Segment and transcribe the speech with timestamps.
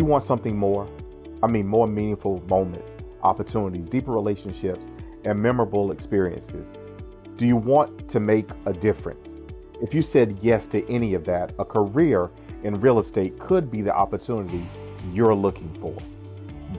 [0.00, 0.88] you want something more?
[1.42, 4.88] I mean, more meaningful moments, opportunities, deeper relationships,
[5.24, 6.74] and memorable experiences.
[7.36, 9.36] Do you want to make a difference?
[9.82, 12.30] If you said yes to any of that, a career
[12.62, 14.66] in real estate could be the opportunity
[15.12, 15.94] you're looking for.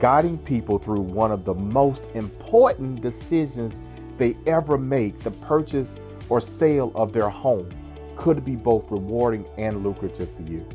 [0.00, 3.80] Guiding people through one of the most important decisions
[4.18, 7.70] they ever make, the purchase or sale of their home,
[8.16, 10.66] could be both rewarding and lucrative for you.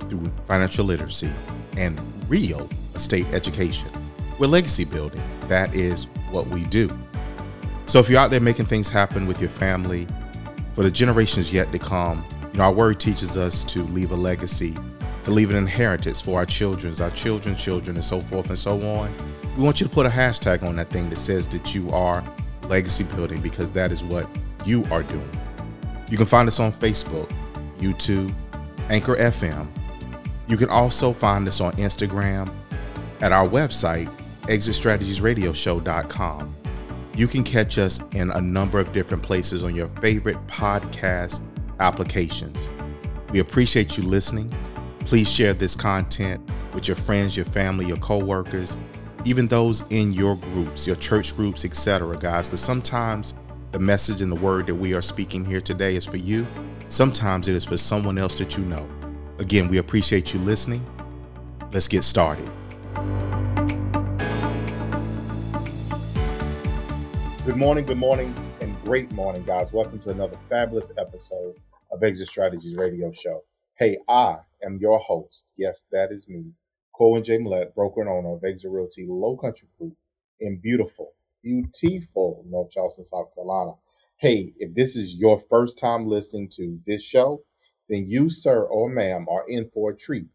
[0.10, 1.32] through financial literacy
[1.78, 3.90] and real estate education.
[4.40, 5.22] We're legacy building.
[5.42, 6.90] That is what we do.
[7.86, 10.08] So if you're out there making things happen with your family
[10.74, 14.16] for the generations yet to come, you know, our word teaches us to leave a
[14.16, 14.76] legacy,
[15.24, 18.82] to leave an inheritance for our children's, our children's children, and so forth and so
[18.82, 19.14] on.
[19.56, 22.24] We want you to put a hashtag on that thing that says that you are
[22.68, 24.28] legacy building because that is what
[24.66, 25.30] you are doing.
[26.10, 27.32] You can find us on Facebook,
[27.78, 28.34] YouTube,
[28.90, 29.68] Anchor FM.
[30.48, 32.52] You can also find us on Instagram
[33.22, 34.10] at our website,
[34.44, 36.56] exitstrategiesradioshow.com.
[37.16, 41.42] You can catch us in a number of different places on your favorite podcast
[41.80, 42.68] applications.
[43.32, 44.52] We appreciate you listening.
[45.00, 46.42] Please share this content
[46.74, 48.78] with your friends, your family, your coworkers,
[49.24, 53.34] even those in your groups, your church groups, etc., guys, because sometimes
[53.76, 56.48] the message and the word that we are speaking here today is for you.
[56.88, 58.88] Sometimes it is for someone else that you know.
[59.38, 60.82] Again, we appreciate you listening.
[61.74, 62.50] Let's get started.
[67.46, 69.74] Good morning, good morning, and great morning, guys.
[69.74, 71.56] Welcome to another fabulous episode
[71.92, 73.44] of Exit Strategies Radio Show.
[73.78, 75.52] Hey, I am your host.
[75.58, 76.54] Yes, that is me,
[76.94, 77.40] Corwyn J.
[77.40, 79.98] Milette, broker and owner of Exit Realty Low Country Group
[80.40, 81.12] in beautiful,
[81.46, 83.74] beautiful North Charleston, South Carolina.
[84.18, 87.44] Hey, if this is your first time listening to this show,
[87.90, 90.28] then you, sir or ma'am, are in for a treat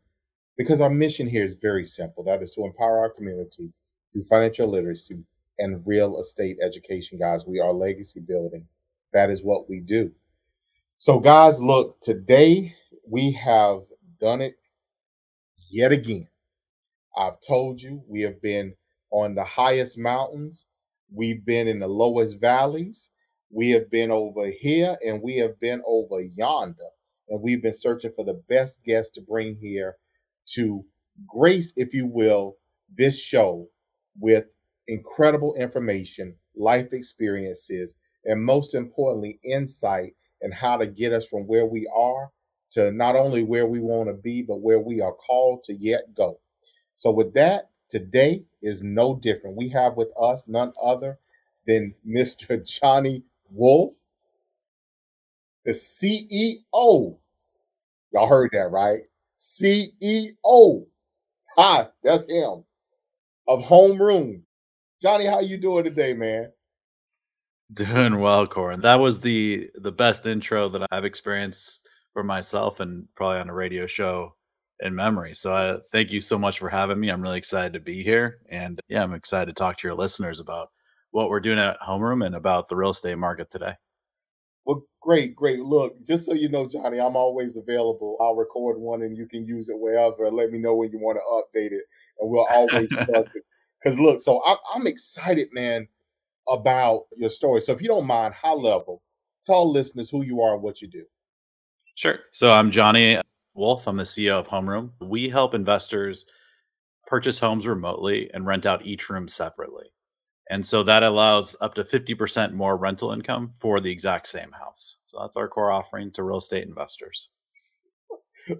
[0.56, 2.22] because our mission here is very simple.
[2.24, 3.72] That is to empower our community
[4.12, 5.24] through financial literacy
[5.58, 7.46] and real estate education, guys.
[7.46, 8.66] We are legacy building.
[9.12, 10.12] That is what we do.
[10.96, 12.76] So, guys, look, today
[13.08, 13.80] we have
[14.20, 14.56] done it
[15.70, 16.28] yet again.
[17.16, 18.74] I've told you we have been
[19.10, 20.68] on the highest mountains,
[21.12, 23.10] we've been in the lowest valleys,
[23.50, 26.90] we have been over here, and we have been over yonder.
[27.28, 29.96] And we've been searching for the best guest to bring here
[30.54, 30.84] to
[31.26, 32.56] grace, if you will,
[32.96, 33.68] this show
[34.18, 34.46] with
[34.88, 41.66] incredible information, life experiences, and most importantly, insight and how to get us from where
[41.66, 42.30] we are
[42.72, 46.14] to not only where we want to be, but where we are called to yet
[46.14, 46.40] go.
[46.96, 49.56] So, with that, today is no different.
[49.56, 51.18] We have with us none other
[51.66, 52.64] than Mr.
[52.80, 53.94] Johnny Wolff,
[55.64, 57.18] the CEO.
[58.12, 59.02] Y'all heard that, right?
[59.38, 60.86] CEO.
[61.56, 62.64] Hi, that's him
[63.48, 64.42] of Homeroom.
[65.02, 66.50] Johnny, how you doing today, man?
[67.72, 68.80] Doing well, Corwyn.
[68.80, 73.54] That was the the best intro that I've experienced for myself and probably on a
[73.54, 74.34] radio show
[74.82, 75.34] in memory.
[75.34, 77.10] So I thank you so much for having me.
[77.10, 78.38] I'm really excited to be here.
[78.48, 80.70] And yeah, I'm excited to talk to your listeners about
[81.10, 83.74] what we're doing at Homeroom and about the real estate market today.
[84.64, 85.60] Well, great, great.
[85.60, 88.16] Look, just so you know, Johnny, I'm always available.
[88.20, 90.30] I'll record one and you can use it wherever.
[90.30, 91.84] Let me know when you want to update it.
[92.18, 92.88] And we'll always
[93.82, 95.88] Because look, so I'm, I'm excited, man,
[96.48, 97.60] about your story.
[97.62, 99.02] So if you don't mind, high level,
[99.44, 101.04] tell listeners who you are and what you do.
[101.94, 102.18] Sure.
[102.32, 103.18] So I'm Johnny
[103.60, 103.86] Wolff.
[103.86, 104.90] I'm the CEO of Homeroom.
[105.00, 106.24] We help investors
[107.06, 109.92] purchase homes remotely and rent out each room separately.
[110.48, 114.96] And so that allows up to 50% more rental income for the exact same house.
[115.08, 117.28] So that's our core offering to real estate investors.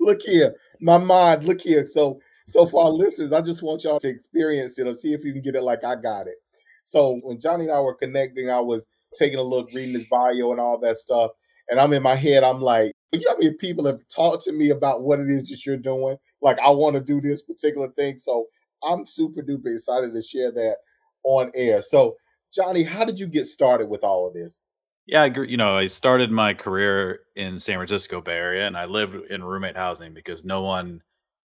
[0.00, 1.86] look here, my mind, look here.
[1.86, 5.24] So, so for our listeners, I just want y'all to experience it or see if
[5.24, 6.36] you can get it like I got it.
[6.84, 10.50] So when Johnny and I were connecting, I was taking a look, reading his bio
[10.50, 11.30] and all that stuff.
[11.70, 15.02] And I'm in my head, I'm like, you know, people have talked to me about
[15.02, 16.16] what it is that you're doing.
[16.40, 18.18] Like, I want to do this particular thing.
[18.18, 18.46] So
[18.82, 20.76] I'm super duper excited to share that
[21.24, 21.82] on air.
[21.82, 22.16] So,
[22.52, 24.62] Johnny, how did you get started with all of this?
[25.06, 28.84] Yeah, I, you know, I started my career in San Francisco Bay Area, and I
[28.84, 31.02] lived in roommate housing because no one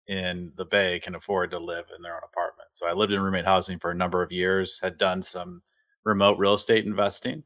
[0.07, 2.69] in the Bay can afford to live in their own apartment.
[2.73, 5.61] So I lived in roommate housing for a number of years, had done some
[6.03, 7.43] remote real estate investing.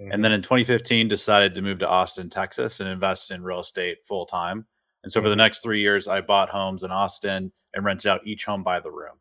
[0.00, 0.12] Mm-hmm.
[0.12, 3.98] And then in 2015 decided to move to Austin, Texas and invest in real estate
[4.06, 4.66] full time.
[5.02, 5.24] And so mm-hmm.
[5.24, 5.38] for the mm-hmm.
[5.38, 8.90] next 3 years I bought homes in Austin and rented out each home by the
[8.90, 9.16] room.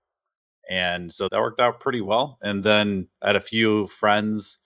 [0.70, 2.38] And so that worked out pretty well.
[2.42, 4.60] And then I had a few friends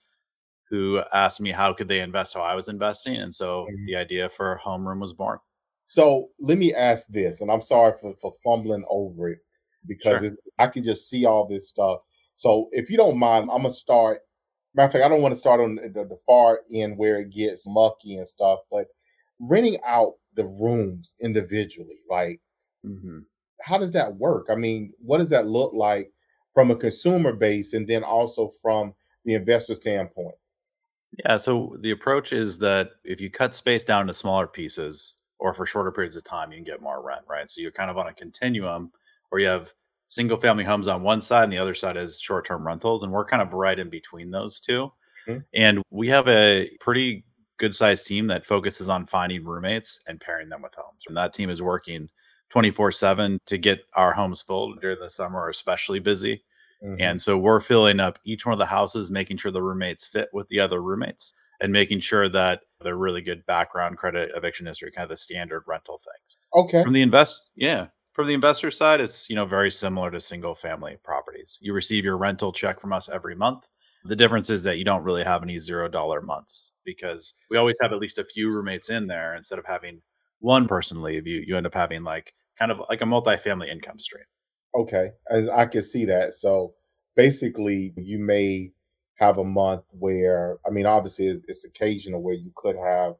[0.68, 3.16] who asked me how could they invest how I was investing.
[3.16, 3.84] And so mm-hmm.
[3.86, 5.38] the idea for a Homeroom was born.
[5.84, 9.40] So let me ask this, and I'm sorry for, for fumbling over it
[9.86, 10.36] because sure.
[10.58, 12.00] I can just see all this stuff.
[12.36, 14.20] So if you don't mind, I'm gonna start.
[14.74, 17.30] Matter of fact, I don't want to start on the, the far end where it
[17.30, 18.86] gets mucky and stuff, but
[19.40, 22.40] renting out the rooms individually, like
[22.86, 23.20] mm-hmm.
[23.62, 24.46] how does that work?
[24.50, 26.12] I mean, what does that look like
[26.54, 28.94] from a consumer base, and then also from
[29.24, 30.34] the investor standpoint?
[31.24, 35.54] Yeah, so the approach is that if you cut space down to smaller pieces, or
[35.54, 37.50] for shorter periods of time, you can get more rent, right?
[37.50, 38.92] So you're kind of on a continuum
[39.30, 39.72] where you have
[40.10, 43.02] single family homes on one side and the other side is short term rentals.
[43.02, 44.92] And we're kind of right in between those 2
[45.26, 45.38] mm-hmm.
[45.54, 47.24] And we have a pretty
[47.56, 51.04] good sized team that focuses on finding roommates and pairing them with homes.
[51.08, 52.10] And that team is working
[52.50, 56.42] 24 7 to get our homes full during the summer, are especially busy.
[56.82, 57.00] Mm-hmm.
[57.00, 60.28] And so we're filling up each one of the houses, making sure the roommates fit
[60.32, 64.90] with the other roommates and making sure that they're really good background credit eviction history,
[64.90, 66.36] kind of the standard rental things.
[66.54, 66.82] Okay.
[66.82, 67.88] From the invest, yeah.
[68.12, 71.58] From the investor side, it's you know very similar to single family properties.
[71.60, 73.70] You receive your rental check from us every month.
[74.04, 77.76] The difference is that you don't really have any zero dollar months because we always
[77.82, 80.00] have at least a few roommates in there instead of having
[80.40, 81.26] one person leave.
[81.26, 84.24] You you end up having like kind of like a multi-family income stream.
[84.74, 86.32] Okay, As I can see that.
[86.32, 86.74] So
[87.16, 88.72] basically, you may
[89.16, 93.14] have a month where, I mean, obviously it's, it's occasional where you could have,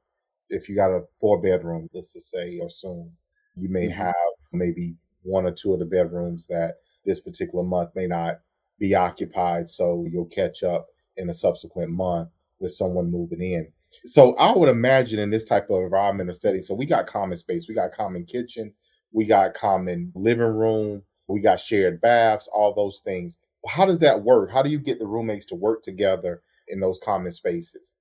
[0.48, 3.12] if you got a four bedroom, let's just say, or soon,
[3.56, 4.00] you may mm-hmm.
[4.00, 4.14] have
[4.52, 8.40] maybe one or two of the bedrooms that this particular month may not
[8.78, 9.68] be occupied.
[9.68, 13.72] So you'll catch up in a subsequent month with someone moving in.
[14.04, 17.36] So I would imagine in this type of environment or setting, so we got common
[17.36, 18.72] space, we got common kitchen,
[19.12, 23.38] we got common living room, we got shared baths, all those things.
[23.66, 24.52] How does that work?
[24.52, 27.94] How do you get the roommates to work together in those common spaces?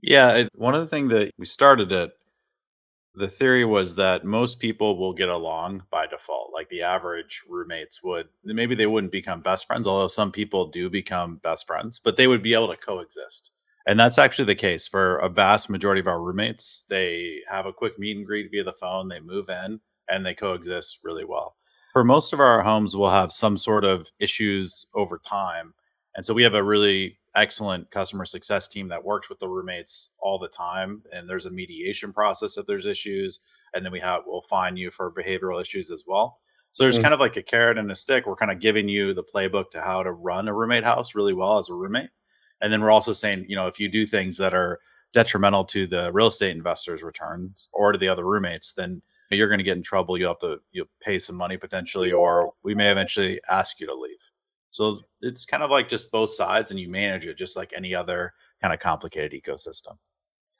[0.00, 2.12] Yeah, one of the things that we started it,
[3.14, 6.52] the theory was that most people will get along by default.
[6.52, 10.88] Like the average roommates would, maybe they wouldn't become best friends, although some people do
[10.88, 13.50] become best friends, but they would be able to coexist.
[13.86, 16.84] And that's actually the case for a vast majority of our roommates.
[16.88, 20.34] They have a quick meet and greet via the phone, they move in, and they
[20.34, 21.56] coexist really well
[21.92, 25.74] for most of our homes, we'll have some sort of issues over time.
[26.14, 30.10] And so we have a really excellent customer success team that works with the roommates
[30.20, 31.02] all the time.
[31.12, 33.40] And there's a mediation process if there's issues.
[33.74, 36.40] And then we have, we'll find you for behavioral issues as well.
[36.72, 37.02] So there's mm-hmm.
[37.02, 38.26] kind of like a carrot and a stick.
[38.26, 41.34] We're kind of giving you the playbook to how to run a roommate house really
[41.34, 42.10] well as a roommate.
[42.60, 44.80] And then we're also saying, you know, if you do things that are
[45.12, 49.58] detrimental to the real estate investors' returns or to the other roommates, then you're going
[49.58, 50.18] to get in trouble.
[50.18, 53.94] You have to you pay some money potentially, or we may eventually ask you to
[53.94, 54.31] leave.
[54.72, 57.94] So it's kind of like just both sides, and you manage it just like any
[57.94, 59.98] other kind of complicated ecosystem.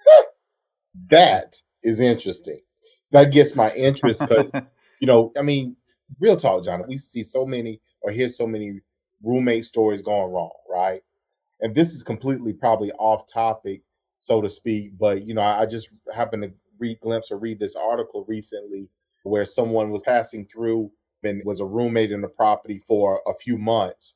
[1.11, 2.61] that is interesting.
[3.11, 4.55] That gets my interest because
[5.01, 5.77] you know, I mean,
[6.21, 6.85] real talk, John.
[6.87, 8.81] We see so many or hear so many
[9.23, 11.03] roommate stories going wrong, right?
[11.61, 13.83] And this is completely probably off topic,
[14.19, 14.99] so to speak.
[14.99, 18.91] But you know, I, I just happened to read glimpse or read this article recently
[19.23, 20.91] where someone was passing through
[21.25, 24.15] and was a roommate in the property for a few months,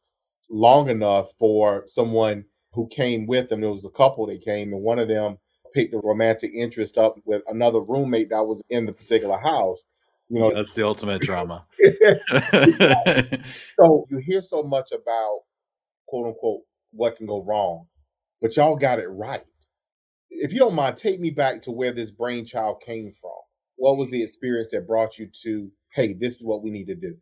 [0.51, 3.61] long enough for someone who came with them.
[3.61, 5.39] There was a couple that came, and one of them
[5.75, 9.85] picked a romantic interest up with another roommate that was in the particular house.
[10.29, 11.65] You know, that's the ultimate drama.
[13.75, 15.41] so you hear so much about
[16.07, 17.87] quote unquote what can go wrong,
[18.41, 19.45] but y'all got it right
[20.31, 23.31] if you don't mind, take me back to where this brainchild came from.
[23.77, 26.95] What was the experience that brought you to, hey, this is what we need to
[26.95, 27.17] do?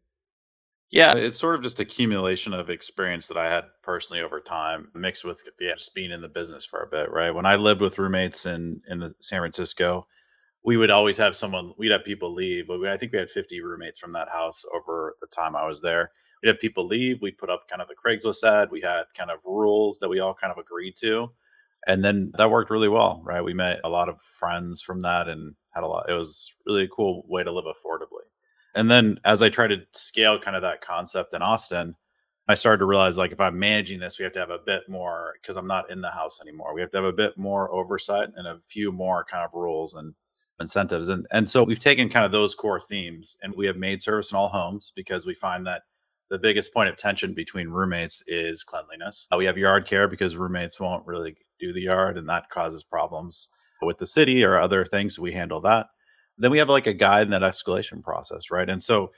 [0.90, 5.24] Yeah, it's sort of just accumulation of experience that I had personally over time, mixed
[5.24, 7.34] with yeah, just being in the business for a bit, right?
[7.34, 10.06] When I lived with roommates in in San Francisco,
[10.64, 12.68] we would always have someone, we'd have people leave.
[12.68, 15.80] We, I think we had 50 roommates from that house over the time I was
[15.80, 16.10] there.
[16.42, 17.20] We'd have people leave.
[17.20, 18.70] We'd put up kind of the Craigslist ad.
[18.70, 21.30] We had kind of rules that we all kind of agreed to.
[21.86, 23.42] And then that worked really well, right?
[23.42, 26.08] We met a lot of friends from that and had a lot.
[26.08, 28.23] It was really a cool way to live affordably.
[28.74, 31.94] And then as I tried to scale kind of that concept in Austin,
[32.46, 34.88] I started to realize like if I'm managing this, we have to have a bit
[34.88, 36.74] more because I'm not in the house anymore.
[36.74, 39.94] We have to have a bit more oversight and a few more kind of rules
[39.94, 40.14] and
[40.60, 41.08] incentives.
[41.08, 44.30] And and so we've taken kind of those core themes and we have maid service
[44.30, 45.82] in all homes because we find that
[46.30, 49.26] the biggest point of tension between roommates is cleanliness.
[49.32, 52.82] Uh, we have yard care because roommates won't really do the yard and that causes
[52.82, 53.48] problems
[53.82, 55.18] with the city or other things.
[55.18, 55.86] We handle that.
[56.38, 58.68] Then we have like a guide in that escalation process, right?
[58.68, 59.12] And so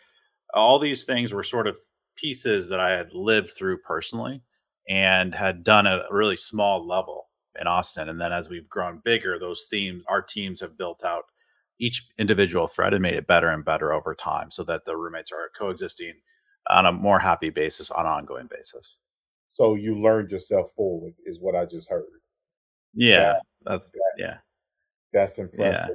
[0.55, 1.79] all these things were sort of
[2.17, 4.43] pieces that I had lived through personally
[4.89, 7.29] and had done at a really small level
[7.61, 8.09] in Austin.
[8.09, 11.25] And then as we've grown bigger, those themes, our teams have built out
[11.79, 15.33] each individual thread and made it better and better over time so that the roommates
[15.33, 16.15] are coexisting
[16.71, 19.01] on a more happy basis on an ongoing basis.
[19.49, 22.05] So you learned yourself forward is what I just heard.
[22.95, 23.19] Yeah.
[23.19, 24.39] That, that's that, yeah.
[25.13, 25.91] That's impressive.
[25.91, 25.95] Yeah.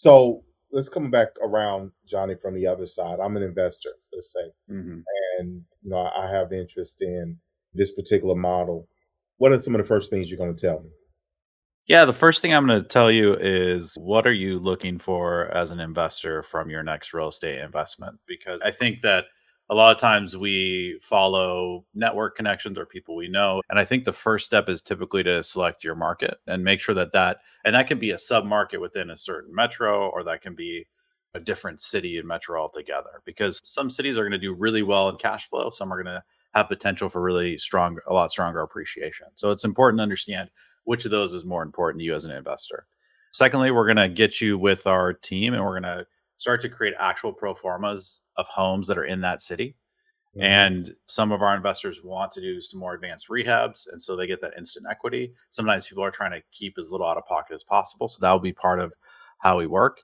[0.00, 3.18] So let's come back around Johnny from the other side.
[3.22, 5.00] I'm an investor, let's say, mm-hmm.
[5.38, 7.36] and you know I have interest in
[7.74, 8.88] this particular model.
[9.36, 10.88] What are some of the first things you're going to tell me?
[11.86, 15.54] Yeah, the first thing I'm going to tell you is what are you looking for
[15.54, 18.20] as an investor from your next real estate investment?
[18.26, 19.26] Because I think that
[19.70, 24.04] a lot of times we follow network connections or people we know and i think
[24.04, 27.74] the first step is typically to select your market and make sure that that and
[27.74, 30.86] that can be a sub market within a certain metro or that can be
[31.34, 35.08] a different city and metro altogether because some cities are going to do really well
[35.08, 36.22] in cash flow some are going to
[36.54, 39.26] have potential for really strong a lot stronger appreciation.
[39.34, 40.50] So it's important to understand
[40.84, 42.86] which of those is more important to you as an investor.
[43.32, 46.06] Secondly we're going to get you with our team and we're going to
[46.38, 49.76] start to create actual pro formas of homes that are in that city.
[50.36, 50.42] Mm-hmm.
[50.42, 53.88] And some of our investors want to do some more advanced rehabs.
[53.90, 55.32] And so they get that instant equity.
[55.50, 58.08] Sometimes people are trying to keep as little out of pocket as possible.
[58.08, 58.94] So that will be part of
[59.38, 60.00] how we work.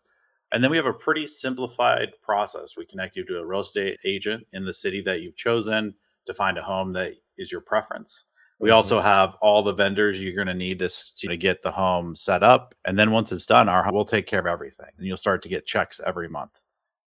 [0.53, 2.77] And then we have a pretty simplified process.
[2.77, 5.95] We connect you to a real estate agent in the city that you've chosen
[6.27, 8.25] to find a home that is your preference.
[8.59, 8.77] We mm-hmm.
[8.77, 12.43] also have all the vendors you're going to need to, to get the home set
[12.43, 12.75] up.
[12.85, 14.89] And then once it's done, our we'll take care of everything.
[14.97, 16.63] And you'll start to get checks every month.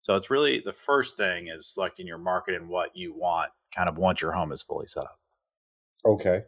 [0.10, 3.88] So it's really the first thing is selecting your market and what you want kind
[3.88, 5.20] of once your home is fully set up.
[6.04, 6.42] Okay.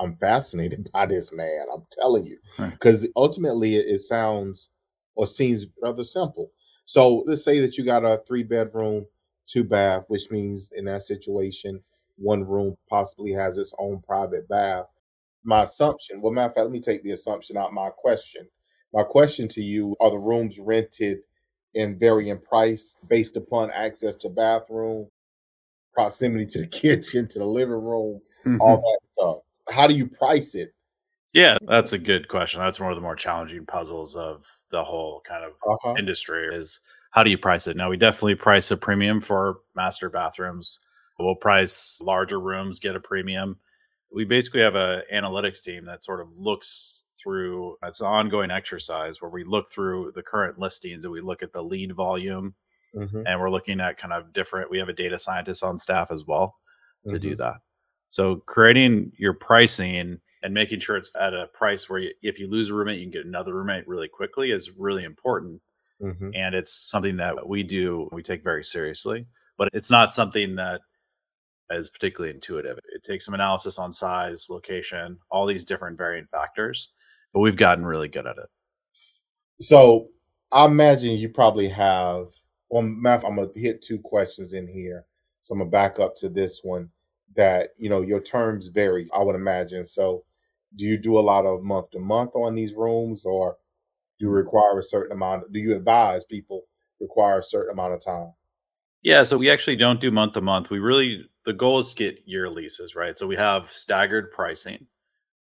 [0.00, 1.66] I'm fascinated by this man.
[1.72, 2.38] I'm telling you,
[2.72, 3.12] because right.
[3.14, 4.70] ultimately it, it sounds
[5.14, 6.50] or seems rather simple.
[6.86, 9.06] So let's say that you got a three bedroom,
[9.46, 11.80] two bath, which means in that situation,
[12.16, 14.86] one room possibly has its own private bath.
[15.44, 18.48] My assumption, well, matter of fact, let me take the assumption out my question.
[18.92, 21.18] My question to you are the rooms rented
[21.74, 25.08] in varying price based upon access to bathroom,
[25.92, 28.60] proximity to the kitchen, to the living room, mm-hmm.
[28.60, 29.74] all that stuff.
[29.74, 30.74] How do you price it?
[31.34, 32.58] Yeah, that's a good question.
[32.60, 35.94] That's one of the more challenging puzzles of the whole kind of uh-huh.
[35.98, 37.76] industry is how do you price it?
[37.76, 40.80] Now we definitely price a premium for master bathrooms
[41.18, 43.58] We'll price larger rooms, get a premium.
[44.14, 49.20] We basically have an analytics team that sort of looks through it's an ongoing exercise
[49.20, 52.54] where we look through the current listings and we look at the lead volume
[52.94, 53.22] mm-hmm.
[53.26, 56.24] and we're looking at kind of different we have a data scientist on staff as
[56.26, 56.56] well
[57.06, 57.28] to mm-hmm.
[57.28, 57.56] do that
[58.08, 62.48] so creating your pricing and making sure it's at a price where you, if you
[62.48, 65.60] lose a roommate you can get another roommate really quickly is really important
[66.02, 66.30] mm-hmm.
[66.34, 70.80] and it's something that we do we take very seriously but it's not something that
[71.70, 72.78] is particularly intuitive.
[72.94, 76.90] It takes some analysis on size, location, all these different varying factors,
[77.38, 78.48] but we've gotten really good at it.
[79.60, 80.08] So
[80.50, 82.26] I imagine you probably have,
[82.68, 85.06] well, Math, I'm going to hit two questions in here.
[85.40, 86.90] So I'm going to back up to this one
[87.36, 89.84] that, you know, your terms vary, I would imagine.
[89.84, 90.24] So
[90.74, 93.56] do you do a lot of month to month on these rooms or
[94.18, 95.52] do you require a certain amount?
[95.52, 96.64] Do you advise people
[97.00, 98.32] require a certain amount of time?
[99.02, 100.70] Yeah, so we actually don't do month to month.
[100.70, 103.16] We really the goal is to get year leases, right?
[103.16, 104.88] So we have staggered pricing.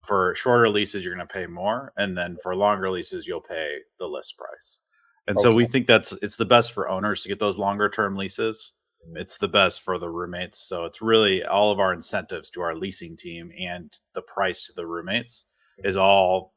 [0.06, 3.80] For shorter leases, you're going to pay more, and then for longer leases, you'll pay
[4.00, 4.82] the list price.
[5.28, 5.44] And okay.
[5.44, 8.74] so we think that's it's the best for owners to get those longer term leases.
[9.06, 9.18] Mm-hmm.
[9.18, 10.68] It's the best for the roommates.
[10.68, 14.74] So it's really all of our incentives to our leasing team and the price to
[14.76, 15.46] the roommates
[15.80, 15.90] mm-hmm.
[15.90, 16.54] is all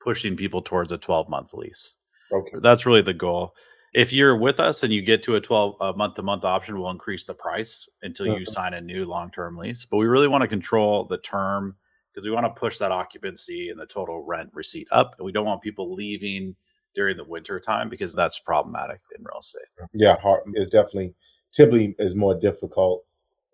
[0.00, 1.96] pushing people towards a 12 month lease.
[2.32, 2.58] Okay.
[2.60, 3.54] That's really the goal
[3.96, 6.90] if you're with us and you get to a 12 month to month option, we'll
[6.90, 9.86] increase the price until you sign a new long term lease.
[9.86, 11.74] But we really want to control the term
[12.16, 15.14] because we want to push that occupancy and the total rent receipt up.
[15.18, 16.56] And we don't want people leaving
[16.94, 19.66] during the winter time because that's problematic in real estate.
[19.92, 21.14] Yeah, hard is definitely
[21.52, 23.04] typically is more difficult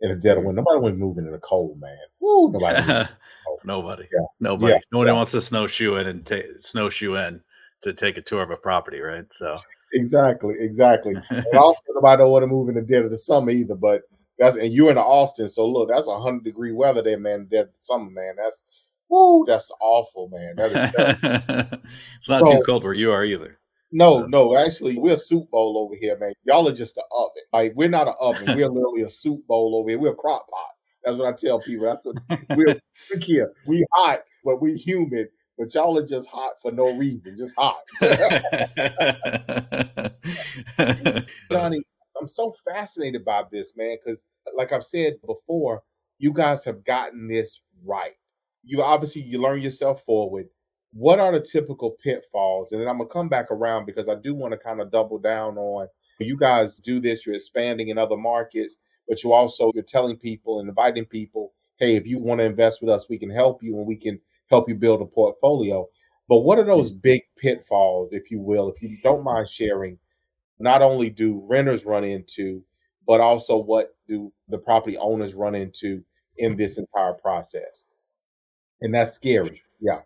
[0.00, 0.46] in a dead of mm.
[0.46, 0.62] winter.
[0.62, 1.96] Nobody wants moving in the cold, man.
[2.20, 3.08] Woo, nobody.
[3.64, 4.08] nobody.
[4.12, 4.26] Yeah.
[4.38, 4.72] Nobody.
[4.74, 4.78] Yeah.
[4.92, 5.14] Nobody Yeah.
[5.14, 7.40] wants to snowshoe in and take snowshoe in
[7.82, 9.30] to take a tour of a property, right?
[9.32, 9.58] So
[9.92, 11.16] exactly, exactly.
[11.30, 13.74] And also, nobody don't want to move in the dead of the summer either.
[13.74, 14.02] But
[14.38, 17.48] that's and you're in Austin, so look, that's a hundred degree weather there, man.
[17.50, 18.34] The summer, man.
[18.36, 18.62] That's
[19.08, 20.54] woo, that's awful, man.
[20.56, 21.80] That is
[22.18, 23.58] it's not too cold where you are either.
[23.92, 24.56] no, no.
[24.56, 26.32] Actually, we're a soup bowl over here, man.
[26.44, 27.42] Y'all are just an oven.
[27.52, 28.56] Like we're not an oven.
[28.56, 29.98] We're literally a soup bowl over here.
[29.98, 30.70] We're a crock pot.
[31.04, 31.86] That's what I tell people.
[31.86, 32.16] That's what
[32.56, 32.80] we're
[33.12, 33.52] look here.
[33.66, 35.28] We hot, but we humid.
[35.58, 37.82] But y'all are just hot for no reason, just hot.
[41.50, 41.82] Johnny,
[42.22, 44.26] I'm so fascinated by this, man, because
[44.56, 45.82] like I've said before,
[46.18, 48.12] you guys have gotten this right.
[48.62, 50.46] You obviously you learn yourself forward.
[50.92, 52.70] What are the typical pitfalls?
[52.70, 55.18] And then I'm gonna come back around because I do want to kind of double
[55.18, 55.88] down on
[56.20, 60.60] you guys do this, you're expanding in other markets, but you also you're telling people
[60.60, 63.76] and inviting people, hey, if you want to invest with us, we can help you
[63.78, 65.88] and we can help you build a portfolio.
[66.28, 69.98] But what are those big pitfalls, if you will, if you don't mind sharing?
[70.58, 72.62] Not only do renters run into,
[73.06, 76.04] but also what do the property owners run into
[76.36, 77.84] in this entire process?
[78.80, 79.62] And that's scary.
[79.80, 80.00] Yeah.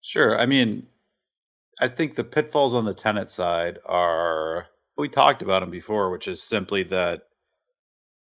[0.00, 0.38] Sure.
[0.38, 0.86] I mean,
[1.80, 6.28] I think the pitfalls on the tenant side are we talked about them before, which
[6.28, 7.22] is simply that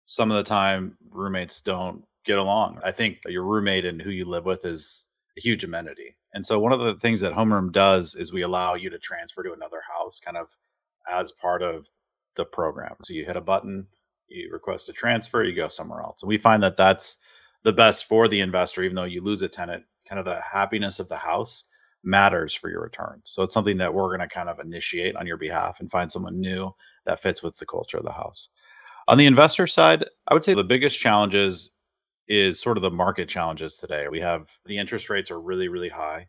[0.05, 2.79] some of the time roommates don't get along.
[2.83, 5.05] I think your roommate and who you live with is
[5.37, 6.15] a huge amenity.
[6.33, 9.43] And so one of the things that homeroom does is we allow you to transfer
[9.43, 10.49] to another house kind of
[11.11, 11.87] as part of
[12.35, 12.95] the program.
[13.03, 13.87] So you hit a button,
[14.27, 16.21] you request a transfer, you go somewhere else.
[16.21, 17.17] And we find that that's
[17.63, 20.99] the best for the investor even though you lose a tenant, kind of the happiness
[20.99, 21.65] of the house
[22.03, 23.21] matters for your return.
[23.25, 26.11] So it's something that we're going to kind of initiate on your behalf and find
[26.11, 26.73] someone new
[27.05, 28.49] that fits with the culture of the house.
[29.07, 31.71] On the investor side, I would say the biggest challenges
[32.27, 34.07] is sort of the market challenges today.
[34.09, 36.27] We have the interest rates are really, really high,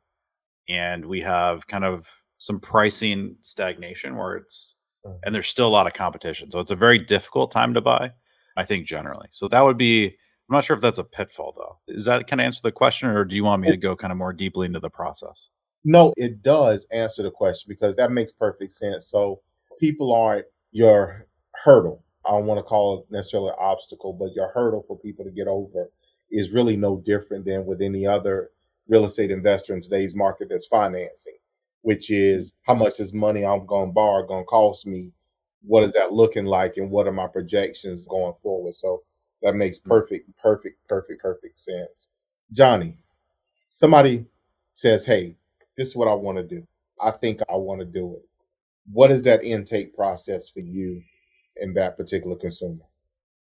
[0.68, 5.18] and we have kind of some pricing stagnation where it's, Mhm.
[5.24, 6.50] and there's still a lot of competition.
[6.50, 8.12] So it's a very difficult time to buy,
[8.56, 9.28] I think, generally.
[9.30, 11.78] So that would be, I'm not sure if that's a pitfall though.
[11.94, 14.10] Is that kind of answer the question, or do you want me to go kind
[14.10, 15.48] of more deeply into the process?
[15.84, 19.06] No, it does answer the question because that makes perfect sense.
[19.06, 19.40] So
[19.78, 22.04] people aren't your hurdle.
[22.26, 25.30] I don't want to call it necessarily an obstacle, but your hurdle for people to
[25.30, 25.90] get over
[26.30, 28.50] is really no different than with any other
[28.88, 31.36] real estate investor in today's market that's financing,
[31.82, 35.12] which is how much this money I'm going to borrow going to cost me?
[35.62, 36.76] What is that looking like?
[36.76, 38.74] And what are my projections going forward?
[38.74, 39.02] So
[39.42, 39.84] that makes mm.
[39.84, 42.08] perfect, perfect, perfect, perfect sense.
[42.52, 42.96] Johnny,
[43.68, 44.26] somebody
[44.74, 45.34] says, Hey,
[45.76, 46.66] this is what I want to do.
[47.00, 48.26] I think I want to do it.
[48.92, 51.02] What is that intake process for you
[51.56, 52.84] and that particular consumer?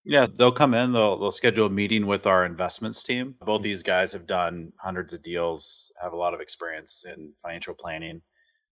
[0.09, 3.35] Yeah, they'll come in, they'll they'll schedule a meeting with our investments team.
[3.41, 3.63] Both mm-hmm.
[3.63, 8.21] these guys have done hundreds of deals, have a lot of experience in financial planning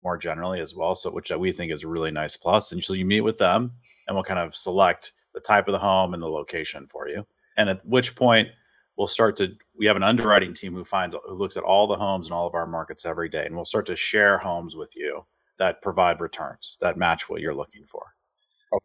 [0.05, 2.71] more generally as well, so which we think is a really nice plus.
[2.71, 3.73] And so you meet with them
[4.07, 7.27] and we'll kind of select the type of the home and the location for you.
[7.57, 8.49] And at which point
[8.97, 11.97] we'll start to we have an underwriting team who finds who looks at all the
[11.97, 14.95] homes in all of our markets every day and we'll start to share homes with
[14.95, 15.27] you
[15.59, 18.14] that provide returns that match what you're looking for.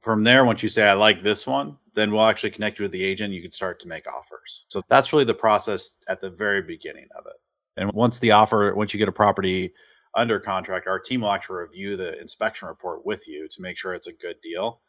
[0.01, 2.91] From there, once you say, I like this one, then we'll actually connect you with
[2.91, 3.33] the agent.
[3.33, 4.65] You can start to make offers.
[4.67, 7.81] So that's really the process at the very beginning of it.
[7.81, 9.73] And once the offer, once you get a property
[10.15, 13.93] under contract, our team will actually review the inspection report with you to make sure
[13.93, 14.81] it's a good deal.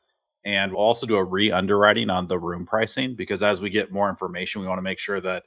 [0.44, 3.92] And we'll also do a re underwriting on the room pricing because as we get
[3.92, 5.44] more information, we want to make sure that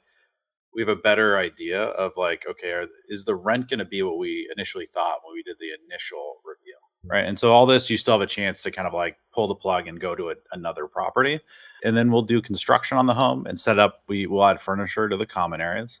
[0.74, 4.02] we have a better idea of like, okay, are, is the rent going to be
[4.02, 6.76] what we initially thought when we did the initial review?
[7.06, 7.26] Right.
[7.26, 9.54] And so all this, you still have a chance to kind of like pull the
[9.54, 11.38] plug and go to a, another property.
[11.84, 15.08] And then we'll do construction on the home and set up, we will add furniture
[15.08, 16.00] to the common areas.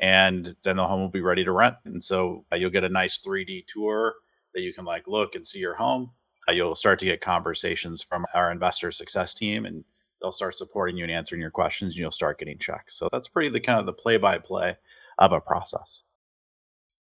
[0.00, 1.76] And then the home will be ready to rent.
[1.84, 4.14] And so uh, you'll get a nice 3D tour
[4.52, 6.10] that you can like look and see your home.
[6.48, 9.84] Uh, you'll start to get conversations from our investor success team and
[10.20, 12.96] they'll start supporting you and answering your questions and you'll start getting checks.
[12.96, 14.76] So that's pretty the kind of the play by play
[15.18, 16.02] of a process.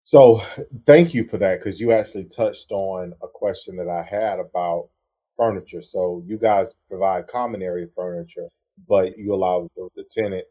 [0.07, 0.41] So
[0.87, 4.89] thank you for that because you actually touched on a question that I had about
[5.37, 5.83] furniture.
[5.83, 8.47] So you guys provide common area furniture,
[8.87, 10.45] but you allow the, the tenant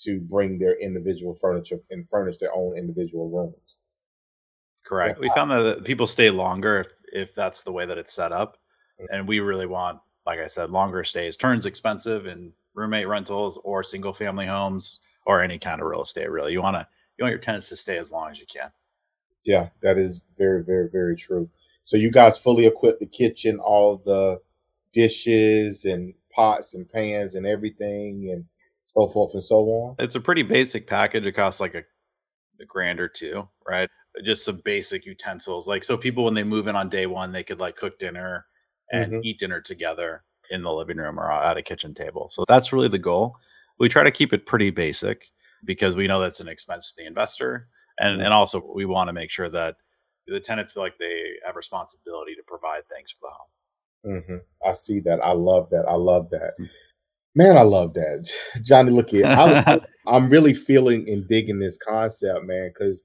[0.00, 3.78] to bring their individual furniture and furnish their own individual rooms.
[4.84, 5.18] Correct.
[5.18, 8.58] We found that people stay longer if, if that's the way that it's set up.
[9.00, 9.14] Mm-hmm.
[9.14, 11.38] And we really want, like I said, longer stays.
[11.38, 16.30] Turns expensive in roommate rentals or single family homes or any kind of real estate,
[16.30, 16.52] really.
[16.52, 18.70] You want to you want your tenants to stay as long as you can.
[19.44, 21.48] Yeah, that is very, very, very true.
[21.82, 24.40] So you guys fully equipped the kitchen, all the
[24.92, 28.44] dishes and pots and pans and everything and
[28.86, 29.96] so forth and so on.
[29.98, 31.24] It's a pretty basic package.
[31.24, 31.82] It costs like a,
[32.60, 33.88] a grand or two, right?
[34.24, 35.66] Just some basic utensils.
[35.66, 38.46] Like so people when they move in on day one, they could like cook dinner
[38.92, 39.24] and Mhm.
[39.24, 42.28] eat dinner together in the living room or at a kitchen table.
[42.30, 43.36] So that's really the goal.
[43.78, 45.26] We try to keep it pretty basic
[45.64, 47.68] because we know that's an expense to the investor.
[47.98, 49.76] And and also we want to make sure that
[50.26, 54.28] the tenants feel like they have responsibility to provide things for the home.
[54.28, 55.20] hmm I see that.
[55.24, 55.84] I love that.
[55.88, 56.52] I love that.
[56.60, 56.68] Mm.
[57.34, 58.30] Man, I love that.
[58.62, 59.26] Johnny, look here.
[59.26, 63.02] I, I'm really feeling and digging this concept, man, because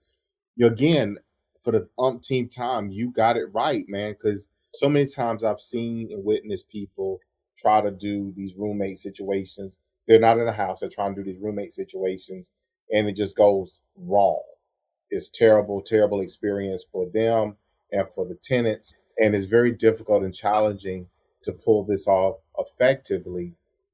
[0.56, 1.18] you again,
[1.64, 4.14] for the umpteenth time, you got it right, man.
[4.14, 7.20] Because so many times I've seen and witnessed people
[7.58, 9.78] try to do these roommate situations.
[10.08, 12.52] They're not in a house, they're trying to do these roommate situations,
[12.92, 14.42] and it just goes wrong.
[15.10, 17.56] It's terrible, terrible experience for them
[17.92, 18.94] and for the tenants.
[19.18, 21.08] And it's very difficult and challenging
[21.44, 23.54] to pull this off effectively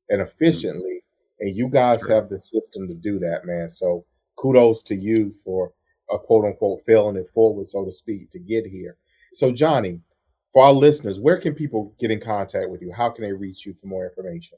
[0.10, 1.04] and efficiently.
[1.40, 2.16] And you guys Sure.
[2.16, 3.70] have the system to do that, man.
[3.70, 5.74] So kudos to you for
[6.10, 8.98] a quote unquote failing it forward, so to speak, to get here.
[9.34, 10.02] So, Johnny,
[10.52, 12.92] for our listeners, where can people get in contact with you?
[12.92, 14.58] How can they reach you for more information?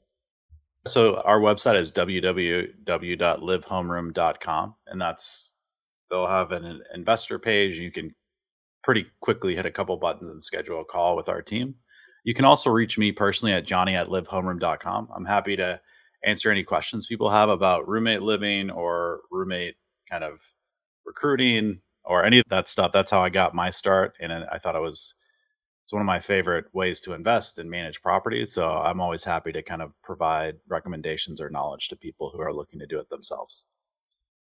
[0.86, 5.52] So our website is www.livehomeroom.com and that's
[6.10, 7.78] they'll have an investor page.
[7.78, 8.14] You can
[8.82, 11.74] pretty quickly hit a couple buttons and schedule a call with our team.
[12.24, 15.08] You can also reach me personally at johnny at livehomeroom.com.
[15.14, 15.80] I'm happy to
[16.24, 19.76] answer any questions people have about roommate living or roommate
[20.10, 20.40] kind of
[21.04, 22.92] recruiting or any of that stuff.
[22.92, 24.14] That's how I got my start.
[24.20, 25.14] And I thought it was
[25.84, 28.44] it's one of my favorite ways to invest and manage property.
[28.44, 32.52] So I'm always happy to kind of provide recommendations or knowledge to people who are
[32.52, 33.62] looking to do it themselves.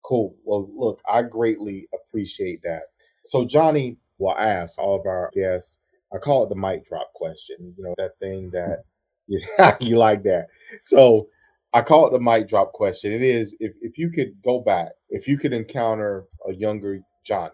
[0.05, 0.37] Cool.
[0.45, 2.83] Well, look, I greatly appreciate that.
[3.25, 5.79] So, Johnny will ask all of our guests,
[6.15, 8.81] I call it the mic drop question, you know, that thing that
[9.29, 9.41] you,
[9.81, 10.47] you like that.
[10.85, 11.29] So,
[11.75, 13.13] I call it the mic drop question.
[13.13, 17.53] It is if, if you could go back, if you could encounter a younger Johnny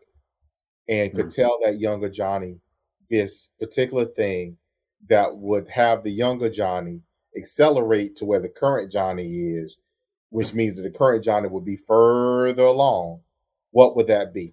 [0.88, 1.34] and could Mm.
[1.34, 2.60] tell that younger Johnny
[3.10, 4.56] this particular thing
[5.08, 7.00] that would have the younger Johnny
[7.36, 9.78] accelerate to where the current Johnny is,
[10.34, 13.20] which means that the current Johnny would be further along,
[13.70, 14.52] what would that be?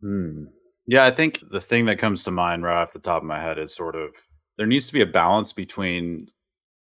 [0.00, 0.44] Hmm.
[0.86, 3.38] Yeah, I think the thing that comes to mind right off the top of my
[3.38, 4.16] head is sort of
[4.56, 6.28] there needs to be a balance between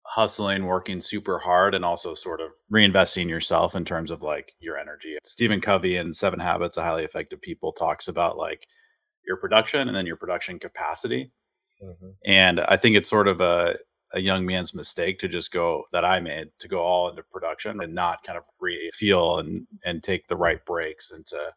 [0.06, 4.78] hustling, working super hard, and also sort of reinvesting yourself in terms of like your
[4.78, 5.18] energy.
[5.24, 8.68] Stephen Covey in Seven Habits of Highly Effective People talks about like
[9.26, 11.32] your production and then your production capacity.
[11.82, 12.14] Mhm.
[12.26, 13.78] And I think it's sort of a,
[14.14, 17.82] a young man's mistake to just go that I made to go all into production
[17.82, 21.54] and not kind of re feel and and take the right breaks and to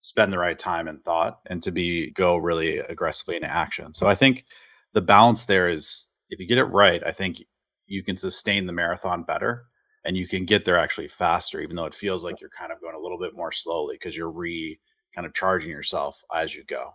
[0.00, 3.94] spend the right time and thought and to be go really aggressively into action.
[3.94, 4.46] So I think
[4.94, 7.42] the balance there is if you get it right, I think
[7.86, 9.66] you can sustain the marathon better
[10.04, 12.80] and you can get there actually faster, even though it feels like you're kind of
[12.80, 14.78] going a little bit more slowly because you're re
[15.14, 16.90] kind of charging yourself as you go.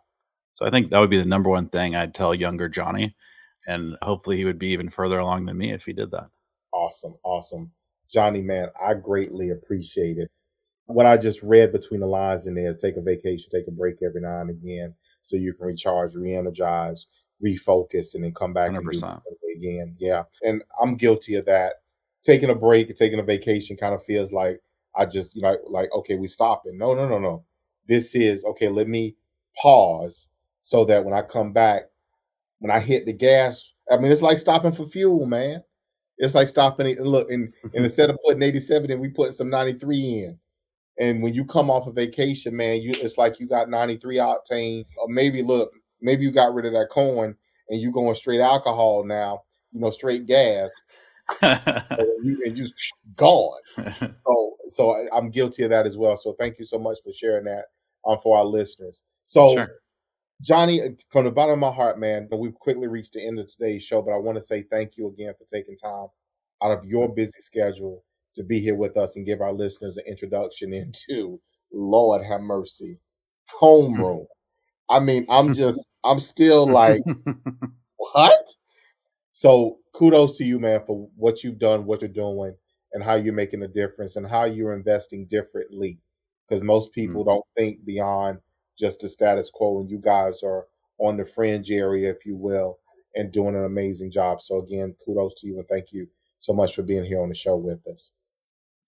[0.56, 3.16] So I think that would be the number one thing I'd tell younger Johnny.
[3.66, 6.30] And hopefully he would be even further along than me if he did that.
[6.72, 7.72] Awesome, awesome.
[8.10, 10.30] Johnny, man, I greatly appreciate it.
[10.86, 13.72] What I just read between the lines in there is take a vacation, take a
[13.72, 17.08] break every now and again so you can recharge, re energize,
[17.44, 19.00] refocus, and then come back and do the 100%.
[19.02, 19.96] same thing again.
[20.00, 20.24] Yeah.
[20.44, 21.82] And I'm guilty of that.
[22.24, 24.62] Taking a break and taking a vacation kind of feels like
[24.96, 26.78] I just, you know, like, okay, we stopping.
[26.78, 27.44] No, no, no, no.
[27.88, 29.16] This is, okay, let me
[29.62, 30.30] pause
[30.62, 31.90] so that when I come back,
[32.60, 35.64] when I hit the gas, I mean, it's like stopping for fuel, man.
[36.18, 37.02] It's like stopping it.
[37.02, 40.40] Look, and, and instead of putting 87 in, we put some 93 in.
[41.00, 44.86] And when you come off a vacation, man, you it's like you got 93 octane,
[44.98, 47.36] or maybe look, maybe you got rid of that corn
[47.70, 50.70] and you going straight alcohol now, you know, straight gas,
[51.42, 52.70] and you, and you
[53.16, 53.60] gone.
[54.26, 56.18] So, so I, I'm guilty of that as well.
[56.18, 57.66] So thank you so much for sharing that
[58.06, 59.02] um, for our listeners.
[59.24, 59.70] So, Sure.
[60.42, 63.52] Johnny, uh, from the bottom of my heart, man, we've quickly reached the end of
[63.52, 66.08] today's show, but I want to say thank you again for taking time
[66.64, 68.04] out of your busy schedule
[68.36, 70.74] to be here with us and give our listeners an introduction
[71.08, 71.40] into
[71.72, 73.00] Lord have mercy,
[73.62, 74.26] homeroom.
[74.90, 77.02] I mean, I'm just, I'm still like,
[77.98, 78.48] what?
[79.34, 82.56] So kudos to you, man, for what you've done, what you're doing,
[82.94, 86.00] and how you're making a difference and how you're investing differently.
[86.48, 88.40] Because most people don't think beyond
[88.78, 90.68] just the status quo, and you guys are
[91.00, 92.80] on the fringe area, if you will,
[93.16, 94.42] and doing an amazing job.
[94.42, 96.08] So again, kudos to you and thank you
[96.40, 98.12] so much for being here on the show with us.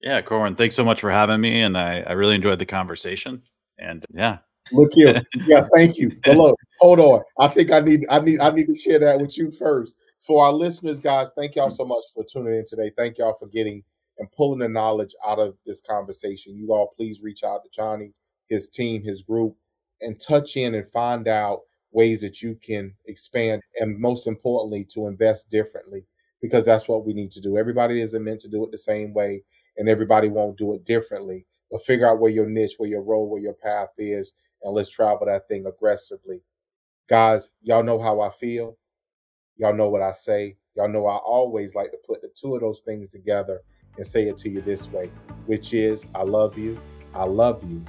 [0.02, 1.62] yeah, Corwyn, thanks so much for having me.
[1.62, 3.41] And I, I really enjoyed the conversation.
[3.78, 4.39] And yeah,
[4.71, 5.21] Look here.
[5.47, 6.12] Yeah, thank you.
[6.23, 7.21] But look, hold on.
[7.39, 9.95] I think I need I need I need to share that with you first.
[10.21, 12.91] For our listeners, guys, thank y'all so much for tuning in today.
[12.95, 13.84] Thank y'all for getting
[14.19, 16.56] and pulling the knowledge out of this conversation.
[16.56, 18.13] You all please reach out to Johnny,
[18.47, 19.56] his team, his group,
[20.02, 25.08] and touch in and find out ways that you can expand and most importantly to
[25.08, 26.06] invest differently
[26.42, 27.58] because that's what we need to do.
[27.58, 29.44] Everybody isn't meant to do it the same way
[29.78, 31.46] and everybody won't do it differently.
[31.72, 34.34] But figure out where your niche, where your role, where your path is,
[34.64, 36.42] and let's travel that thing aggressively.
[37.08, 38.78] Guys, y'all know how I feel.
[39.58, 40.58] Y'all know what I say.
[40.76, 43.62] Y'all know I always like to put the two of those things together
[43.98, 45.12] and say it to you this way,
[45.46, 46.80] which is I love you,
[47.14, 47.84] I love you,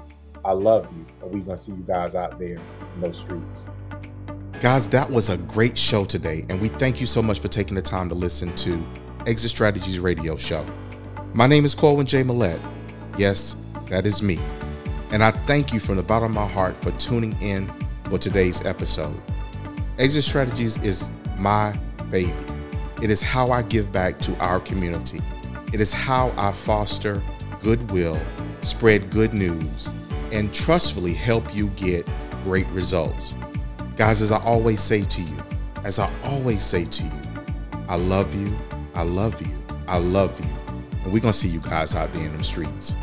[0.44, 1.06] I love you.
[1.22, 3.68] And we're to see you guys out there in those streets.
[4.60, 7.74] Guys, that was a great show today, and we thank you so much for taking
[7.74, 8.84] the time to listen to
[9.26, 10.66] Exit Strategies Radio Show.
[11.32, 12.22] My name is Corwyn J.
[12.22, 12.60] Milette.
[13.16, 13.56] Yes,
[13.88, 14.38] that is me.
[15.12, 17.72] And I thank you from the bottom of my heart for tuning in
[18.04, 19.18] for today's episode.
[19.98, 21.74] Exit Strategies is my
[22.10, 22.34] baby.
[23.02, 25.20] It is how I give back to our community.
[25.72, 27.22] It is how I foster
[27.60, 28.20] goodwill,
[28.60, 29.88] spread good news,
[30.32, 32.08] and trustfully help you get
[32.44, 33.34] great results.
[33.96, 35.42] Guys, as I always say to you,
[35.84, 37.12] as I always say to you,
[37.88, 38.56] I love you,
[38.94, 40.50] I love you, I love you.
[41.02, 42.94] And we're going to see you guys out there in the streets.